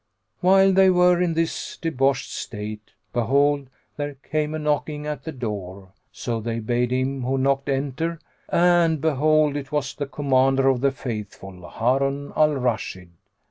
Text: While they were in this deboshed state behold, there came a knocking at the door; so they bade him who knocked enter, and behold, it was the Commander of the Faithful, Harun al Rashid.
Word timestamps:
While 0.39 0.71
they 0.73 0.89
were 0.89 1.21
in 1.21 1.35
this 1.35 1.77
deboshed 1.79 2.33
state 2.33 2.93
behold, 3.13 3.69
there 3.97 4.15
came 4.15 4.55
a 4.55 4.57
knocking 4.57 5.05
at 5.05 5.25
the 5.25 5.31
door; 5.31 5.91
so 6.11 6.39
they 6.41 6.57
bade 6.59 6.89
him 6.89 7.21
who 7.21 7.37
knocked 7.37 7.69
enter, 7.69 8.19
and 8.49 8.99
behold, 8.99 9.55
it 9.55 9.71
was 9.71 9.93
the 9.93 10.07
Commander 10.07 10.69
of 10.69 10.81
the 10.81 10.89
Faithful, 10.89 11.69
Harun 11.69 12.33
al 12.35 12.55
Rashid. 12.55 13.11